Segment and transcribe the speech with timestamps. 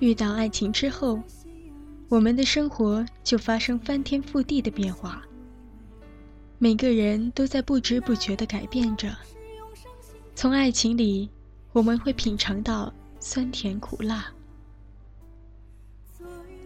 [0.00, 1.20] 遇到爱情之后，
[2.08, 5.22] 我们的生活就发生翻天覆地的变化。
[6.58, 9.16] 每个人都在不知不觉地改变着。
[10.36, 11.28] 从爱情里，
[11.72, 14.32] 我们会品尝到酸甜苦辣。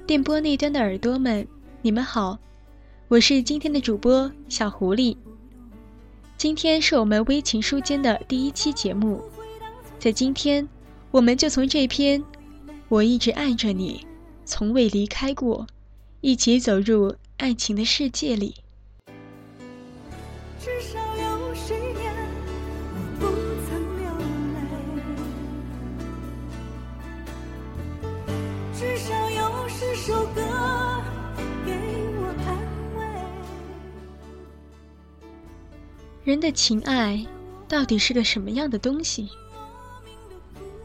[0.06, 1.46] 电波那端的耳朵们，
[1.80, 2.38] 你们好，
[3.08, 5.16] 我是今天的主播小狐狸。
[6.36, 9.22] 今天是我们微情书间的第一期节目，
[9.98, 10.68] 在今天，
[11.10, 12.22] 我们就从这篇。
[12.92, 14.06] 我一直爱着你，
[14.44, 15.66] 从未离开过，
[16.20, 18.54] 一起走入爱情的世界里。
[20.60, 22.14] 至少有十年
[22.92, 23.24] 我不
[23.64, 24.04] 曾流
[24.52, 24.60] 泪，
[28.74, 30.42] 至少有十首歌
[31.64, 31.72] 给
[32.18, 32.58] 我安
[32.98, 33.00] 慰。
[36.24, 37.26] 人的情爱
[37.66, 39.30] 到底是个什么样的东西？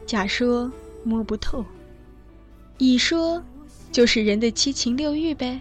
[0.06, 0.72] 假说
[1.04, 1.62] 摸不透。
[2.78, 3.42] 乙说
[3.90, 5.60] ：“就是人的七情六欲呗。”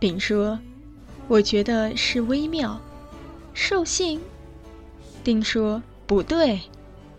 [0.00, 0.58] 丙说
[1.28, 2.80] ：“我觉得是微妙，
[3.52, 4.20] 兽性。”
[5.22, 6.60] 丁说：“不对，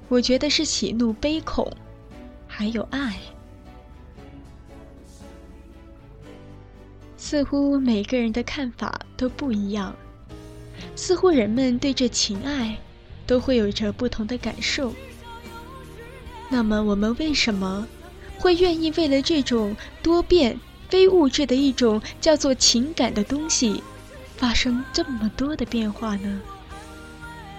[0.10, 1.72] 我觉得是喜怒悲恐，
[2.48, 3.16] 还有爱。”
[7.16, 9.96] 似乎每个人的看法都不一样，
[10.96, 12.78] 似乎人们对这情爱
[13.26, 14.92] 都会有着不同的感受。
[16.50, 17.88] 那么，我们为什么？
[18.44, 20.60] 会愿意为了这种多变、
[20.90, 23.82] 非物质的一种叫做情感的东西，
[24.36, 26.42] 发生这么多的变化呢？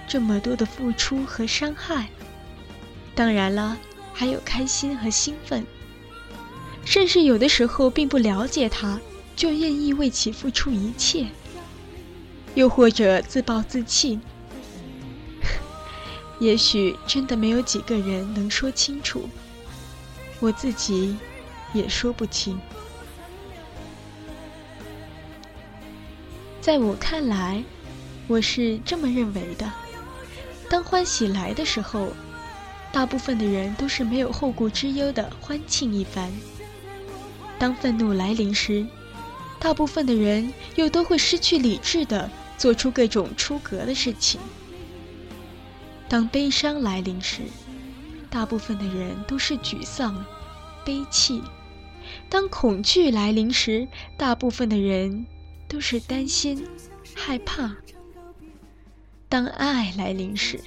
[0.06, 2.10] 这么多的付出和伤害，
[3.14, 3.78] 当然了，
[4.12, 5.64] 还有开心和兴奋，
[6.84, 9.00] 甚至有的时候并不了解他，
[9.34, 11.28] 就愿意为其付出一切，
[12.54, 14.20] 又或者自暴自弃。
[16.40, 19.26] 也许真的没有几个人能说清楚。
[20.44, 21.16] 我自己
[21.72, 22.60] 也说不清。
[26.60, 27.64] 在我看来，
[28.28, 29.72] 我是这么认为的：
[30.68, 32.12] 当欢喜来的时候，
[32.92, 36.28] 大部分的人都是没有后顾之忧的欢庆一番；
[37.58, 38.86] 当愤怒来临时，
[39.58, 44.38] 大部分的人又都会失去理智的做出各种出格的事情；
[46.06, 47.44] 当悲伤来临时，
[48.28, 50.22] 大部分的人都是沮丧。
[50.84, 51.42] 悲泣。
[52.28, 55.26] 当恐惧来临时，大部分的人
[55.68, 56.66] 都是担心、
[57.14, 57.76] 害怕。
[59.28, 60.60] 当爱来临时，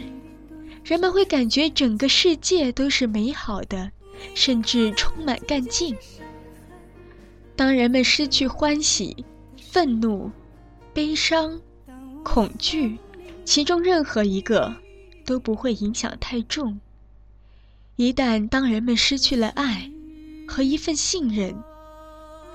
[0.83, 3.91] 人们会感觉整个世界都是美好的，
[4.33, 5.95] 甚至充满干劲。
[7.55, 9.25] 当人们失去欢喜、
[9.71, 10.31] 愤怒、
[10.93, 11.61] 悲伤、
[12.23, 12.97] 恐惧，
[13.45, 14.75] 其中任何一个
[15.25, 16.79] 都不会影响太重。
[17.95, 19.91] 一旦当人们失去了爱，
[20.47, 21.55] 和一份信任，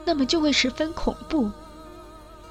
[0.04, 1.50] 那么就会十分恐怖。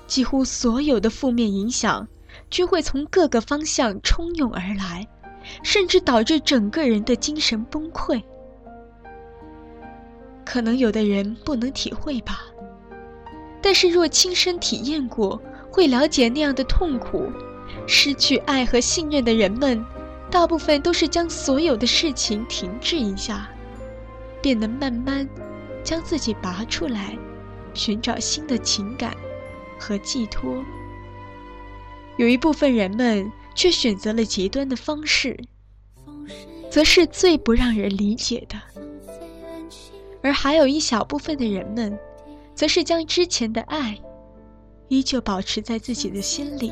[0.07, 2.07] 几乎所有的负面影响，
[2.49, 5.07] 均会从各个方向冲涌而来，
[5.63, 8.21] 甚至导致整个人的精神崩溃。
[10.45, 12.41] 可能有的人不能体会吧，
[13.61, 15.41] 但是若亲身体验过，
[15.71, 17.31] 会了解那样的痛苦。
[17.87, 19.83] 失去爱和信任的人们，
[20.29, 23.49] 大部分都是将所有的事情停滞一下。
[24.41, 25.27] 便能慢慢
[25.83, 27.17] 将自己拔出来，
[27.73, 29.15] 寻找新的情感
[29.79, 30.63] 和寄托。
[32.17, 35.39] 有一部分人们却选择了极端的方式，
[36.69, 38.59] 则是最不让人理解的。
[40.21, 41.97] 而还有一小部分的人们，
[42.53, 43.99] 则是将之前的爱，
[44.87, 46.71] 依旧保持在自己的心里，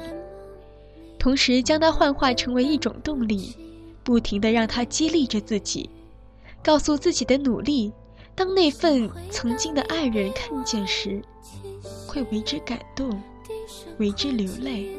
[1.18, 3.56] 同时将它幻化成为一种动力，
[4.04, 5.90] 不停的让它激励着自己，
[6.64, 7.92] 告诉自己的努力，
[8.36, 11.22] 当那份曾经的爱人看见时，
[12.08, 13.10] 会为之感动，
[13.98, 14.96] 为之流泪，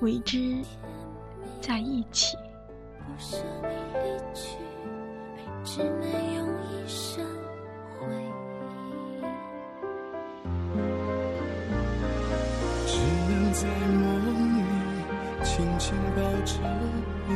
[0.00, 0.56] 为之
[1.60, 2.36] 在一起。
[12.86, 14.64] 只能在梦里
[15.44, 16.52] 轻轻抱着
[17.28, 17.32] 你，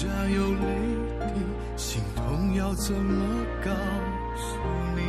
[0.00, 0.64] 你脸颊有泪
[1.20, 1.40] 滴，
[1.76, 3.70] 心痛要怎么告
[4.34, 4.56] 诉
[4.96, 5.02] 你？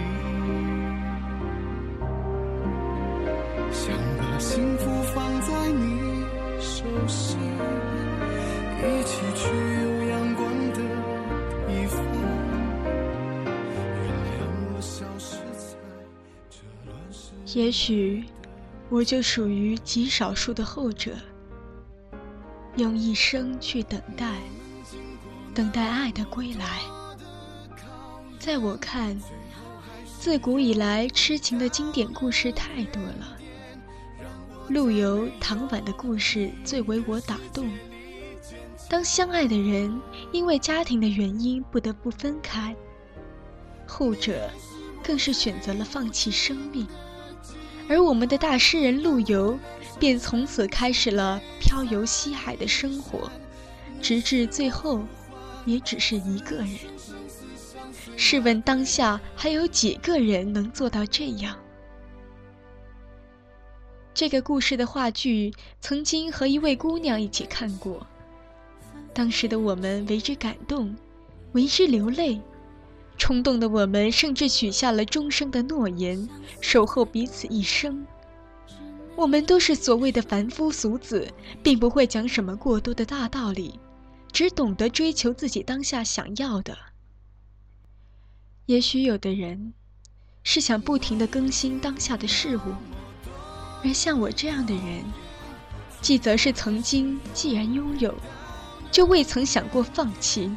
[3.71, 6.25] 想把幸福放在你
[6.59, 7.39] 手心，
[8.79, 9.49] 一起去。
[17.53, 18.23] 也许，
[18.89, 21.11] 我就属于极少数的后者，
[22.77, 24.37] 用一生去等待，
[25.53, 26.79] 等待爱的归来。
[28.39, 29.19] 在我看，
[30.19, 33.37] 自古以来痴情的经典故事太多了，
[34.69, 37.69] 陆游、唐婉的故事最为我打动。
[38.89, 40.01] 当相爱的人
[40.31, 42.75] 因为家庭的原因不得不分开，
[43.85, 44.49] 后者
[45.03, 46.87] 更是选择了放弃生命。
[47.89, 49.57] 而我们的大诗人陆游，
[49.99, 53.29] 便从此开始了漂游西海的生活，
[54.01, 55.01] 直至最后，
[55.65, 56.69] 也只是一个人。
[58.15, 61.55] 试问当下还有几个人能做到这样？
[64.13, 68.05] 这个故事的话剧，曾经和一位姑娘一起看过，
[69.13, 70.95] 当时的我们为之感动，
[71.53, 72.39] 为之流泪。
[73.17, 76.27] 冲动的我们，甚至许下了终生的诺言，
[76.59, 78.05] 守候彼此一生。
[79.15, 81.27] 我们都是所谓的凡夫俗子，
[81.61, 83.79] 并不会讲什么过多的大道理，
[84.31, 86.77] 只懂得追求自己当下想要的。
[88.65, 89.73] 也许有的人，
[90.43, 92.61] 是想不停的更新当下的事物，
[93.83, 95.03] 而像我这样的人，
[96.01, 98.15] 既则是曾经既然拥有，
[98.91, 100.55] 就未曾想过放弃。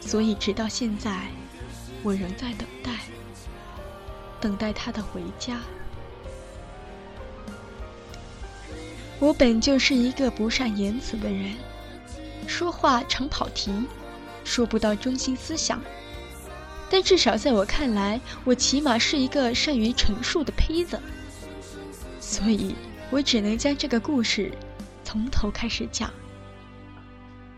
[0.00, 1.26] 所以，直到现在，
[2.02, 3.00] 我仍在等待，
[4.40, 5.60] 等待他的回家。
[9.18, 11.54] 我本就是一个不善言辞的人，
[12.46, 13.72] 说话常跑题，
[14.44, 15.82] 说不到中心思想。
[16.88, 21.00] 但至少在我看来，我起码是一个善于陈述的胚子。
[22.20, 22.74] 所以
[23.10, 24.52] 我只能将这个故事
[25.04, 26.12] 从头开始讲。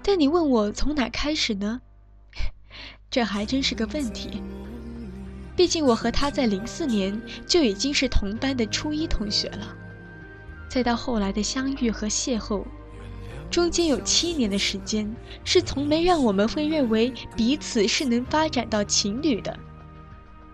[0.02, 1.80] 但你问我从哪开始呢？
[3.10, 4.42] 这还真是个问题。
[5.54, 9.76] 毕竟我和他在零四年就已经是同班的初一同学了，
[10.70, 12.64] 再到后来的相遇和邂逅，
[13.50, 15.10] 中间有七年的时间，
[15.44, 19.58] 是从没让我们会认为彼此是能发展到情侣的。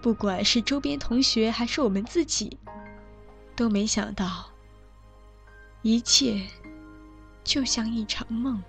[0.01, 2.57] 不管是周边同学还是我们自己，
[3.57, 4.47] 都没想到，
[5.83, 6.41] 一切
[7.43, 8.63] 就像一场梦。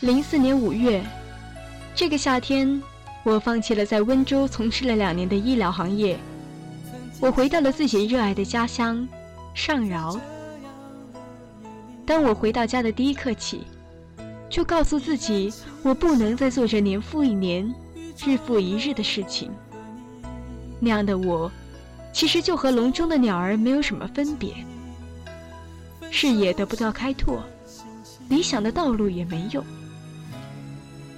[0.00, 1.04] 零四年五月，
[1.92, 2.80] 这个夏天，
[3.24, 6.16] 我放弃了在温州从事了两年的医疗行业，
[7.18, 9.08] 我回到了自己热爱的家乡
[9.54, 10.16] 上饶。
[12.06, 13.62] 当我回到家的第一刻起，
[14.48, 15.52] 就告诉自己，
[15.82, 17.68] 我不能再做着年复一年、
[18.24, 19.50] 日复一日的事情。
[20.78, 21.50] 那样的我，
[22.12, 24.54] 其实就和笼中的鸟儿没有什么分别，
[26.08, 27.42] 视野得不到开拓，
[28.28, 29.64] 理想的道路也没有。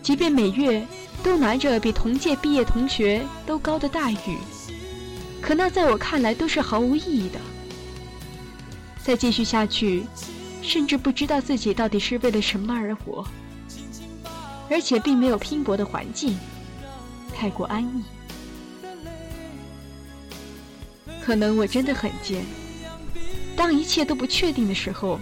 [0.02, 0.86] 即便每月
[1.22, 4.38] 都拿着比同届毕业同学都高的待遇，
[5.40, 7.38] 可那在我看来都是毫无意义的。
[9.02, 10.04] 再继续下去，
[10.62, 13.26] 甚至不知道自己到底是为了什么而活，
[14.68, 16.38] 而且并没有拼搏的环境，
[17.34, 18.02] 太过安逸。
[21.22, 22.44] 可能我真的很贱，
[23.54, 25.20] 当一切都不确定的时候，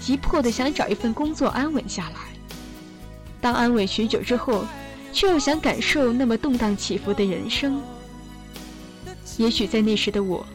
[0.00, 2.31] 急迫的想找一份工作安稳下来；
[3.42, 4.64] 当安稳许久之后，
[5.12, 7.82] 却又想感受那么动荡起伏的人生。
[9.36, 10.46] 也许在那时的我，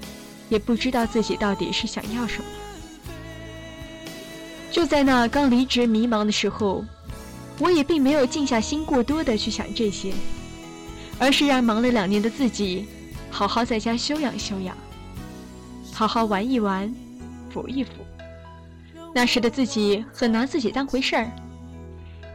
[0.47, 2.45] 也不知道自己到底是想要什么。
[4.71, 6.85] 就在那刚离职迷茫的时候，
[7.59, 10.13] 我也并没有静下心过多的去想这些，
[11.19, 12.85] 而是让忙了两年的自己，
[13.29, 14.77] 好好在家休养休养，
[15.91, 16.93] 好好玩一玩，
[17.51, 17.91] 补一补。
[19.13, 21.31] 那时的自己很拿自己当回事儿，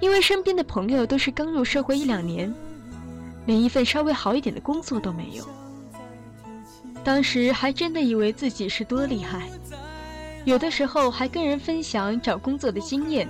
[0.02, 2.52] 因为身边的朋友都是刚入社会一两年，
[3.47, 5.49] 连一份稍微好一点的工作都没有。
[7.04, 9.49] 当时还真的以为自己是多厉害。
[10.44, 13.28] 有的时候还跟人分享找工作的经验，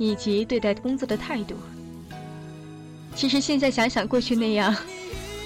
[0.00, 1.54] 以及对待工作的态度。
[3.14, 4.74] 其实现在想想过去那样，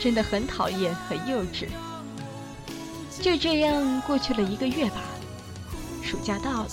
[0.00, 1.66] 真的很讨厌，很幼稚。
[3.20, 5.02] 就这样过去了一个月吧，
[6.02, 6.68] 暑假到了，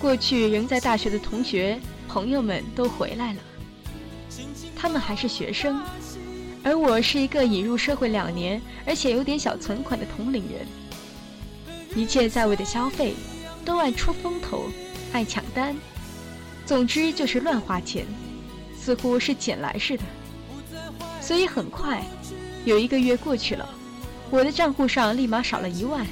[0.00, 1.78] 过去仍在大学的同学
[2.12, 3.40] 朋友们都回来了，
[4.76, 5.80] 他们还是学生，
[6.62, 10.66] 而我是一个已入社会两年，而且有点小存款的同龄人。
[11.96, 13.14] 一切在位的消费，
[13.64, 14.66] 都爱出风头，
[15.10, 15.74] 爱抢单，
[16.66, 18.04] 总之就是乱花钱，
[18.78, 20.02] 似乎是捡来似的。
[21.18, 22.02] 所以很快，
[22.66, 23.66] 有一个月过去了，
[24.28, 26.06] 我的账户上立马少了一万。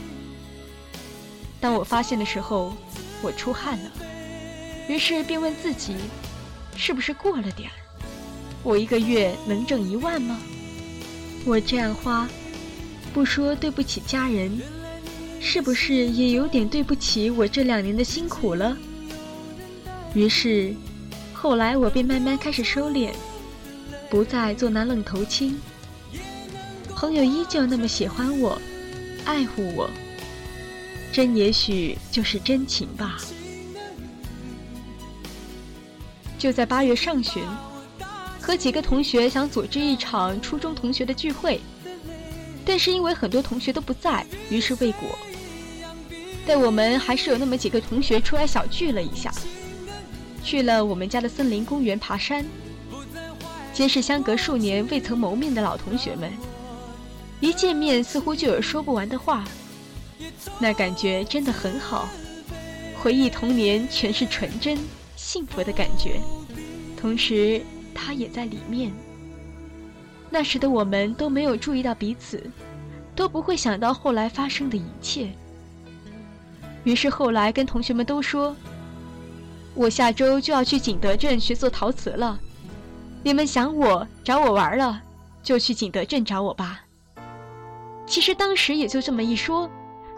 [1.60, 2.72] 当我发现的时候，
[3.20, 3.90] 我出汗了，
[4.90, 5.94] 于是便问自己，
[6.74, 7.78] 是不是过了点儿？
[8.64, 10.36] 我一个月能挣一万吗？
[11.44, 12.28] 我这样花，
[13.14, 14.50] 不说对不起家人。
[15.38, 18.76] 是不是也有点对不起我这两年的辛苦了？
[20.12, 20.74] 于是，
[21.32, 23.12] 后来我便慢慢开始收敛，
[24.10, 25.56] 不再做那愣头青。
[26.96, 28.60] 朋友依旧那么喜欢我，
[29.24, 29.88] 爱护我，
[31.12, 33.18] 真也许就是真情吧。
[36.40, 37.44] 就在八月上旬，
[38.40, 41.60] 和几个同学想组织一场初中同学的聚会，
[42.64, 45.18] 但是因为很多同学都不在，于是未果。
[46.46, 49.30] 但我们还是有那么几个同学出来小聚了一下，
[50.42, 52.42] 去了我们家的森林公园爬山。
[53.74, 56.32] 皆是相隔数年未曾谋面的老同学们，
[57.38, 59.44] 一见面似乎就有说不完的话，
[60.58, 62.08] 那感觉真的很好，
[62.98, 64.78] 回忆童年全是纯真
[65.32, 66.20] 幸福的感觉，
[67.00, 67.62] 同时
[67.94, 68.90] 他也在里面。
[70.28, 72.50] 那时的我们都没有注意到彼此，
[73.14, 75.30] 都不会想到后来发生的一切。
[76.82, 78.56] 于是后来跟同学们都说
[79.76, 82.36] ：“我下周就要去景德镇学做陶瓷了，
[83.22, 85.00] 你们想我找我玩了，
[85.44, 86.80] 就去景德镇找我吧。”
[88.04, 89.70] 其实当时也就这么一说，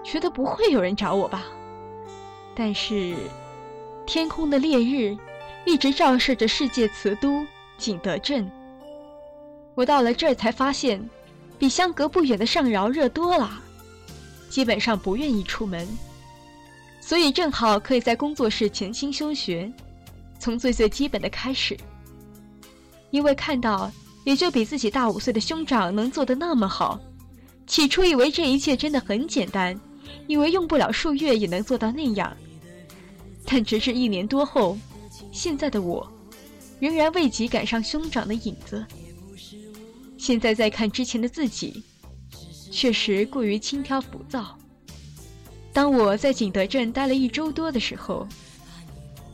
[0.03, 1.43] 觉得不会有人找我吧。
[2.55, 3.15] 但是，
[4.07, 5.17] 天空的烈日
[5.65, 7.47] 一直照射着世界瓷都
[7.79, 8.51] 景德镇。
[9.75, 11.09] 我到了这儿才发现，
[11.59, 13.63] 比相隔不远的上饶热多了，
[14.51, 15.87] 基本上不愿意出门。
[17.01, 19.73] 所以正好可以在工作室潜心修学，
[20.39, 21.77] 从最最基本的开始。
[23.11, 23.91] 因为看到
[24.25, 27.01] 也就比自己大五岁的兄长能做得那么好，
[27.67, 29.79] 起初以为这一切真的很简单，
[30.27, 32.37] 以为用不了数月也能做到那样。
[33.45, 34.79] 但直至一年多后，
[35.31, 36.11] 现在的我，
[36.81, 38.85] 仍然未及赶上兄长的影子。
[40.17, 41.83] 现在再看之前的自己，
[42.71, 44.57] 确实过于轻佻浮躁。
[45.73, 48.27] 当我在景德镇待了一周多的时候，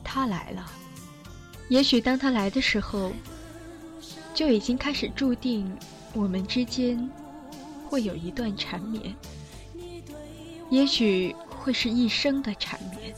[0.03, 0.67] 他来了。
[1.69, 3.13] 也许当他来的时候，
[4.35, 5.71] 就已经开始注定
[6.15, 7.09] 我们之间
[7.87, 9.15] 会有一段缠绵，
[10.71, 13.15] 也许会是一生的缠绵。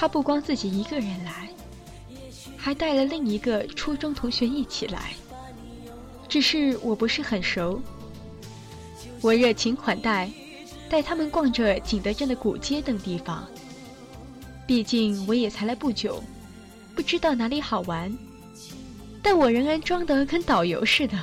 [0.00, 1.48] 他不光自己一个人来，
[2.56, 5.14] 还带了另一个初中同学一起来，
[6.28, 7.82] 只是我不是很熟。
[9.20, 10.30] 我热情款待。
[10.88, 13.46] 带他们逛着景德镇的古街等地方。
[14.66, 16.22] 毕竟我也才来不久，
[16.94, 18.10] 不知道哪里好玩，
[19.22, 21.18] 但我仍然装得跟导游似的。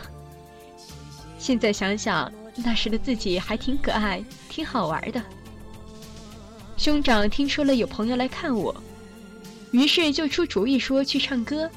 [1.40, 5.24] 现在想想，那时的自己还挺可爱，挺好玩的。
[6.78, 8.76] 兄长听说了有朋友来看我，
[9.72, 11.70] 于是就出主意说去唱歌。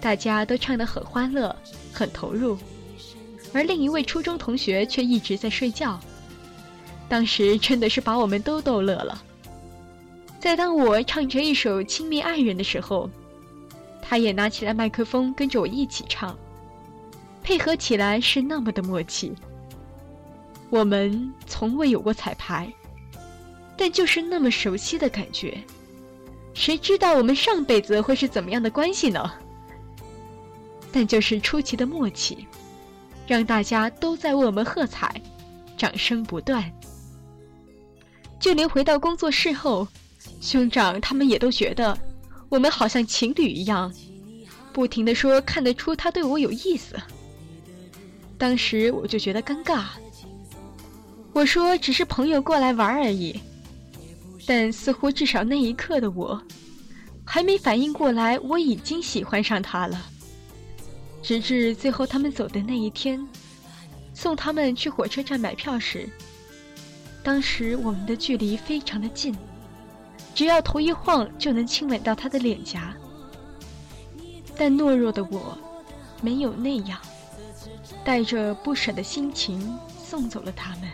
[0.00, 1.54] 大家都唱得很欢乐，
[1.92, 2.56] 很投入，
[3.52, 6.00] 而另一位初中同学却一直在睡觉。
[7.08, 9.22] 当时真的是把我们都逗乐了。
[10.38, 13.10] 在当我唱着一首《亲密爱人》的时候，
[14.00, 16.38] 他也拿起了麦克风跟着我一起唱，
[17.42, 19.32] 配合起来是那么的默契。
[20.70, 22.72] 我们从未有过彩排，
[23.80, 25.56] 但就是那么熟悉的感觉。
[26.52, 29.32] 谁知道我们上辈子会是怎么样的关系呢？
[30.92, 32.46] 但就是出奇的默契，
[33.26, 35.18] 让大家都在为我们喝彩，
[35.78, 36.70] 掌声不断。
[38.38, 39.88] 就连回到工作室后，
[40.42, 41.96] 兄长他们也都觉得
[42.50, 43.90] 我们好像情侣一样，
[44.74, 46.96] 不停的说看得出他对我有意思。
[48.36, 49.84] 当时我就觉得尴尬，
[51.32, 53.40] 我说只是朋友过来玩而已，
[54.50, 56.42] 但似乎至少那一刻的我，
[57.24, 59.96] 还没反应过来我已经喜欢上他了。
[61.22, 63.24] 直至最后他们走的那一天，
[64.12, 66.08] 送他们去火车站买票时，
[67.22, 69.32] 当时我们的距离非常的近，
[70.34, 72.92] 只要头一晃就能亲吻到他的脸颊。
[74.56, 75.56] 但懦弱的我，
[76.20, 76.98] 没有那样。
[78.02, 80.90] 带着不舍的心情送走了他们。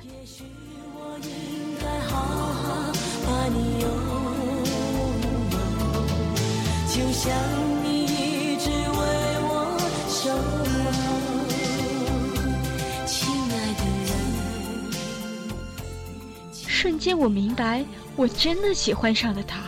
[16.66, 17.84] 瞬间，我明白，
[18.16, 19.60] 我真的喜欢上了他。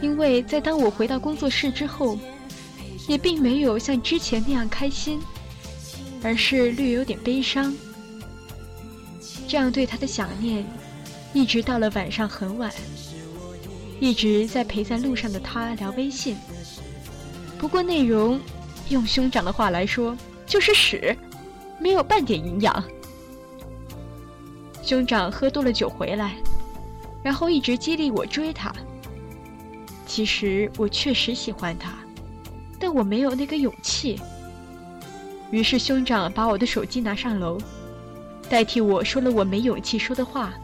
[0.00, 2.18] 因为在当我回到工作室之后，
[3.06, 5.20] 也并没有像之前那样开心。
[6.20, 7.72] 而是略有点悲伤，
[9.46, 10.66] 这样对他的想念，
[11.32, 12.72] 一直到了晚上很晚，
[14.00, 16.36] 一直在陪在路上的他聊微信。
[17.58, 18.40] 不过内容，
[18.88, 20.16] 用兄长的话来说，
[20.46, 21.16] 就是屎，
[21.78, 22.82] 没有半点营养。
[24.82, 26.36] 兄长喝多了酒回来，
[27.22, 28.72] 然后一直激励我追他。
[30.06, 31.92] 其实我确实喜欢他，
[32.80, 34.18] 但我没有那个勇气。
[35.50, 37.58] 于是兄长把我的手机拿上楼，
[38.48, 40.54] 代替我说了我没勇气说的话。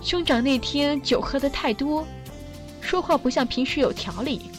[0.00, 2.06] 兄长那天酒喝的太多，
[2.80, 4.50] 说话不像平时有条理，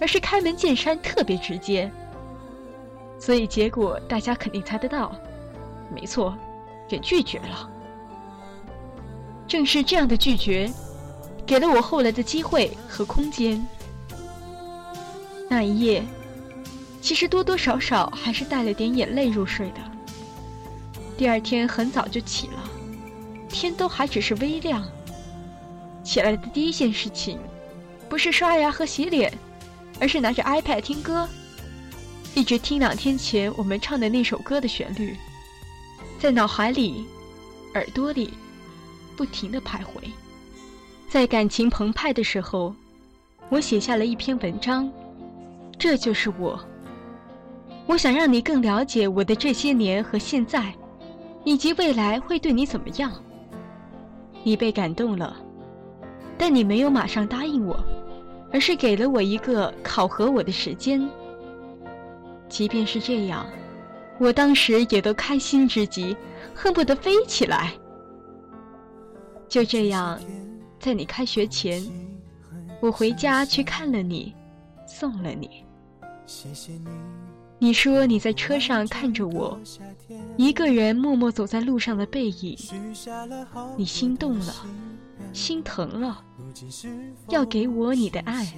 [0.00, 1.90] 而是开门见山，特别直接。
[3.18, 5.14] 所以结果大家肯定猜得到，
[5.94, 6.36] 没错，
[6.88, 7.70] 给拒绝了。
[9.46, 10.70] 正是这样的拒绝，
[11.46, 13.64] 给了我后来的机会和空间。
[15.48, 16.02] 那一夜。
[17.02, 19.80] 其实多多少少还是带了点眼泪入睡的。
[21.18, 22.61] 第二天很早就起了，
[23.52, 24.84] 天都还只是微亮。
[26.02, 27.38] 起来的第一件事情，
[28.08, 29.32] 不是刷牙和洗脸，
[30.00, 31.28] 而是拿着 iPad 听歌，
[32.34, 35.16] 一直听两天前我们唱的那首歌的旋律，
[36.18, 37.06] 在脑海里、
[37.74, 38.34] 耳朵里
[39.16, 40.02] 不停的徘徊。
[41.08, 42.74] 在感情澎湃的时候，
[43.48, 44.90] 我写下了一篇文章，
[45.78, 46.58] 这就是我。
[47.86, 50.74] 我想让你更了解我的这些年和现在，
[51.44, 53.12] 以及未来会对你怎么样。
[54.42, 55.36] 你被感动了，
[56.36, 57.78] 但你没有马上答应我，
[58.52, 61.08] 而是给了我一个考核我的时间。
[62.48, 63.46] 即便是这样，
[64.18, 66.16] 我当时也都开心至极，
[66.54, 67.72] 恨不得飞起来。
[69.48, 70.18] 就这样，
[70.78, 71.82] 在你开学前，
[72.80, 74.34] 我回家去看了你，
[74.86, 75.64] 送了你。
[76.26, 76.88] 谢谢你。
[77.62, 79.56] 你说你在车上看着我，
[80.36, 82.58] 一个人默默走在路上的背影，
[83.76, 84.52] 你心动了，
[85.32, 86.20] 心疼了，
[87.28, 88.52] 要给我你的爱，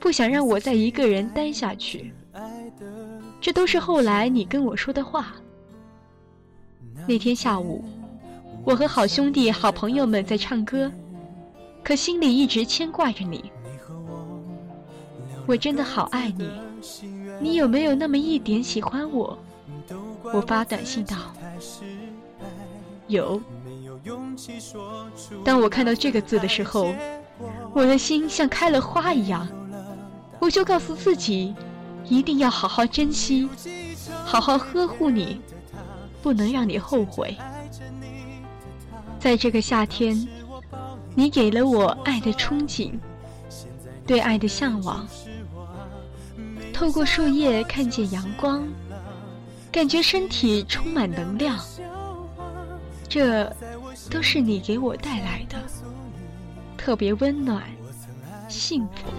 [0.00, 2.10] 不想让我再一个人待下去。
[3.38, 5.34] 这都是后来你跟我说的话。
[7.06, 7.84] 那天下午，
[8.64, 10.90] 我和好兄弟、好朋友们在唱歌，
[11.84, 13.52] 可心里一直牵挂着你。
[15.46, 16.48] 我真的好爱你。
[17.40, 19.38] 你有没有那么一点喜欢我？
[20.32, 21.16] 我发短信道
[23.06, 23.40] ：“有。”
[25.44, 26.94] 当我看到这个字的时候，
[27.72, 29.46] 我的心像开了花一样。
[30.38, 31.54] 我就告诉自己，
[32.04, 33.48] 一定要好好珍惜，
[34.24, 35.40] 好好呵护你，
[36.22, 37.36] 不能让你后悔。
[39.18, 40.28] 在这个夏天，
[41.14, 42.92] 你给了我爱的憧憬，
[44.06, 45.06] 对爱的向往。
[46.78, 48.68] 透过树叶看见阳光，
[49.72, 51.58] 感觉身体充满能量。
[53.08, 53.50] 这
[54.10, 55.56] 都是你给我带来的，
[56.76, 57.62] 特别温暖，
[58.46, 59.10] 幸福。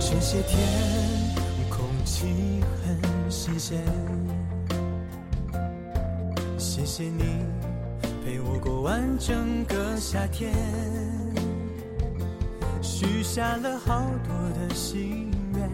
[0.00, 0.58] 这些天
[1.70, 2.26] 空气
[2.84, 3.80] 很新鲜。
[7.00, 7.24] 谢你
[8.22, 10.52] 陪我过完整个夏天。
[12.82, 15.70] 许下了好多的心愿，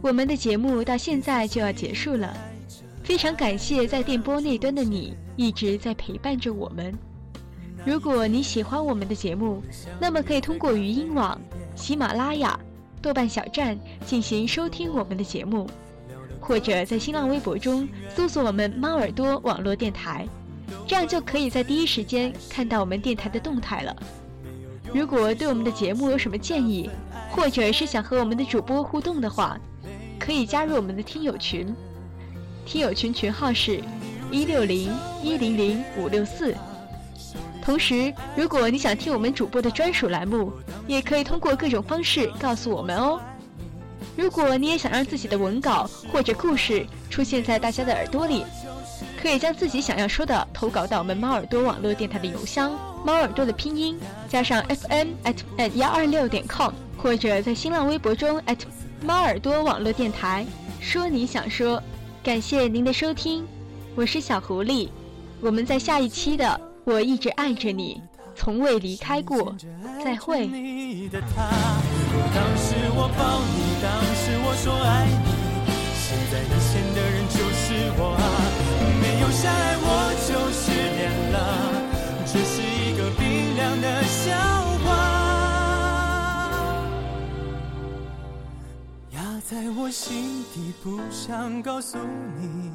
[0.00, 2.32] 我们的节目到现在就要结束了，
[3.02, 6.96] 非常感谢在电波那端的你一直在陪伴着我们。
[7.84, 9.60] 如果你喜欢我们的节目，
[10.00, 11.36] 那么可以通过语音网、
[11.74, 12.56] 喜马拉雅、
[13.02, 15.68] 豆瓣小站进行收听我们的节目，
[16.48, 20.26] 或者在新浪微博中搜索我们“猫耳朵网络电台”，
[20.88, 23.94] 这样就可以在第一时间看到我们电台的动态了。
[24.94, 26.88] 如果对我们的节目有什么建议，
[27.30, 29.60] 或者是想和我们的主播互动的话，
[30.18, 31.76] 可以加入我们的听友群，
[32.64, 33.82] 听友群群号是：
[34.30, 34.90] 一六零
[35.22, 36.54] 一零零五六四。
[37.62, 40.50] 同时，如果你想听我们主播的专属栏目，
[40.86, 43.20] 也可以通过各种方式告诉我们哦。
[44.18, 48.44] 如果你也想让自己的文稿或者故事出现在大家的耳朵里，
[49.22, 52.76] 可以将自己想要说的投稿到我们猫耳朵网络电台的邮箱
[53.06, 53.96] “猫耳朵”的拼音
[54.28, 58.58] 加上 fm at at 幺二六点 com，或者在新浪微博中 at
[59.00, 60.44] 猫耳朵网络电台
[60.80, 61.80] 说你想说。
[62.20, 63.46] 感谢您的收听，
[63.94, 64.88] 我是小狐狸，
[65.40, 66.60] 我们在下一期的。
[66.84, 68.02] 我一直爱着你，
[68.38, 69.54] 从未离开过。
[70.02, 70.46] 再会。
[70.46, 70.56] 当
[72.56, 75.28] 时我抱你，当时我说爱你，
[75.98, 76.54] 现在的
[77.10, 77.64] 人就是
[77.98, 78.22] 我啊！
[79.02, 79.86] 没有相爱我
[80.26, 81.36] 就失恋了，
[82.26, 83.20] 这是一个冰
[83.56, 84.26] 凉的笑
[84.84, 84.86] 话，
[89.14, 91.98] 压在我心底，不想告诉
[92.38, 92.72] 你。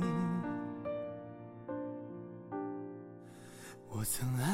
[3.89, 4.52] 我曾爱。